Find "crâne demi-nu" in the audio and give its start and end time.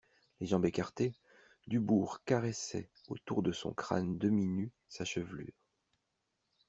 3.71-4.71